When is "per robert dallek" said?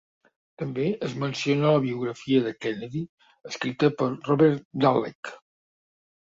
4.01-5.33